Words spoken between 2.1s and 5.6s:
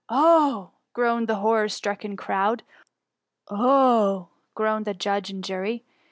crowd; Oh r groaned the judge and